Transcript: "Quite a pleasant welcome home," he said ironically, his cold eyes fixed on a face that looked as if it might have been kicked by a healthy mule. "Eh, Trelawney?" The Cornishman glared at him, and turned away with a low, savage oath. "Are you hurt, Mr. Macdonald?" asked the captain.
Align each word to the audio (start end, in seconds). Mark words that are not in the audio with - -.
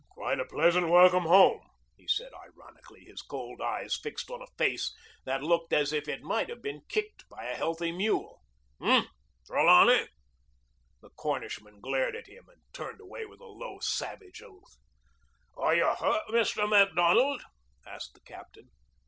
"Quite 0.09 0.39
a 0.39 0.45
pleasant 0.45 0.89
welcome 0.89 1.25
home," 1.25 1.61
he 1.95 2.07
said 2.07 2.31
ironically, 2.33 3.01
his 3.01 3.21
cold 3.21 3.61
eyes 3.61 3.95
fixed 4.01 4.31
on 4.31 4.41
a 4.41 4.47
face 4.57 4.91
that 5.25 5.43
looked 5.43 5.71
as 5.73 5.93
if 5.93 6.07
it 6.07 6.23
might 6.23 6.49
have 6.49 6.59
been 6.63 6.81
kicked 6.89 7.29
by 7.29 7.45
a 7.45 7.55
healthy 7.55 7.91
mule. 7.91 8.41
"Eh, 8.83 9.03
Trelawney?" 9.45 10.07
The 11.01 11.11
Cornishman 11.11 11.81
glared 11.81 12.15
at 12.15 12.25
him, 12.25 12.49
and 12.49 12.63
turned 12.73 12.99
away 12.99 13.27
with 13.27 13.41
a 13.41 13.45
low, 13.45 13.77
savage 13.79 14.41
oath. 14.41 14.75
"Are 15.55 15.75
you 15.75 15.85
hurt, 15.85 16.23
Mr. 16.29 16.67
Macdonald?" 16.67 17.43
asked 17.85 18.15
the 18.15 18.21
captain. 18.21 18.69